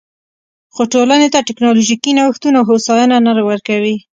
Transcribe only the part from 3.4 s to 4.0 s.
ورکوي